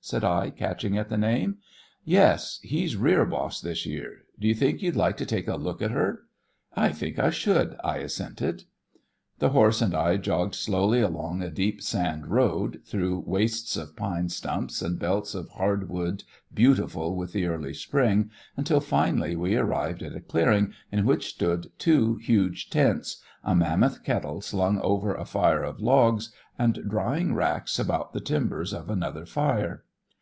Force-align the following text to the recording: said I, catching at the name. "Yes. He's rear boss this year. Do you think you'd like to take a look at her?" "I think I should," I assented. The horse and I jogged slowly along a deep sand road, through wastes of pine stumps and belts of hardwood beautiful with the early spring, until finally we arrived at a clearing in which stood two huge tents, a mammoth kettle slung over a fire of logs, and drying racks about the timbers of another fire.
said 0.00 0.22
I, 0.24 0.48
catching 0.50 0.96
at 0.98 1.08
the 1.08 1.16
name. 1.18 1.56
"Yes. 2.04 2.58
He's 2.62 2.94
rear 2.96 3.24
boss 3.26 3.60
this 3.62 3.84
year. 3.86 4.24
Do 4.38 4.46
you 4.48 4.54
think 4.54 4.82
you'd 4.82 4.96
like 4.96 5.16
to 5.18 5.24
take 5.26 5.46
a 5.48 5.56
look 5.56 5.80
at 5.82 5.90
her?" 5.92 6.24
"I 6.76 6.88
think 6.92 7.18
I 7.18 7.28
should," 7.30 7.74
I 7.82 7.98
assented. 7.98 8.64
The 9.40 9.48
horse 9.50 9.80
and 9.82 9.94
I 9.94 10.16
jogged 10.18 10.54
slowly 10.54 11.00
along 11.00 11.40
a 11.42 11.48
deep 11.50 11.80
sand 11.82 12.26
road, 12.28 12.80
through 12.84 13.24
wastes 13.26 13.76
of 13.78 13.96
pine 13.96 14.28
stumps 14.28 14.80
and 14.82 14.98
belts 14.98 15.34
of 15.34 15.48
hardwood 15.52 16.24
beautiful 16.52 17.16
with 17.16 17.32
the 17.32 17.46
early 17.46 17.72
spring, 17.74 18.30
until 18.58 18.80
finally 18.80 19.36
we 19.36 19.56
arrived 19.56 20.02
at 20.02 20.16
a 20.16 20.20
clearing 20.20 20.72
in 20.92 21.04
which 21.06 21.30
stood 21.30 21.72
two 21.78 22.16
huge 22.16 22.68
tents, 22.70 23.22
a 23.42 23.54
mammoth 23.54 24.02
kettle 24.04 24.40
slung 24.42 24.78
over 24.80 25.14
a 25.14 25.24
fire 25.24 25.62
of 25.62 25.80
logs, 25.80 26.30
and 26.58 26.78
drying 26.88 27.32
racks 27.34 27.78
about 27.78 28.12
the 28.12 28.20
timbers 28.20 28.72
of 28.74 28.88
another 28.90 29.24
fire. 29.26 29.82